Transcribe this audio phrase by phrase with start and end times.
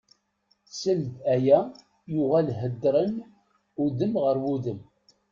[0.79, 1.59] Seld aya
[2.13, 3.13] yuɣal heddren
[3.83, 4.79] udem ɣer udem.